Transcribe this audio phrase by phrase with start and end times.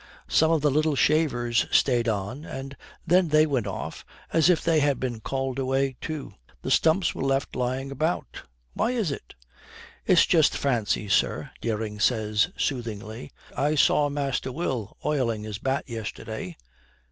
[0.27, 4.79] Some of the little shavers stayed on and then they went off, as if they
[4.79, 6.33] had been called away too.
[6.63, 8.41] The stumps were left lying about.
[8.73, 9.35] Why is it?'
[10.07, 16.57] 'It's just fancy, sir,' Dering says soothingly, 'I saw Master Will oiling his bat yesterday.'